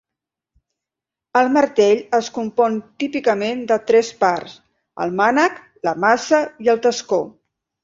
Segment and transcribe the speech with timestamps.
[1.41, 4.57] El martell es compon típicament de tres parts:
[5.07, 7.25] el mànec, la maça i el tascó.